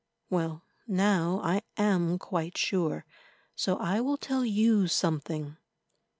[0.31, 3.05] Well, now I am quite sure,
[3.53, 5.57] so I will tell you something.